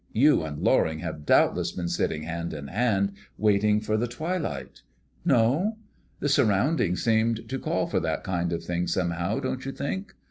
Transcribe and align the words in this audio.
You 0.13 0.41
and 0.41 0.57
Loring 0.63 0.97
have 1.01 1.27
doubtless 1.27 1.73
been 1.73 1.87
sitting 1.87 2.23
hand 2.23 2.55
in 2.55 2.69
hand, 2.69 3.11
waiting 3.37 3.79
for 3.79 3.97
the 3.97 4.07
twilight? 4.07 4.81
No? 5.23 5.77
The 6.21 6.27
surroundings 6.27 7.03
seem 7.03 7.35
to 7.35 7.59
call 7.59 7.85
for 7.85 7.99
that 7.99 8.23
kind 8.23 8.51
of 8.51 8.63
thing 8.63 8.87
somehow, 8.87 9.39
don't 9.39 9.63
you 9.63 9.71
think?" 9.71 10.15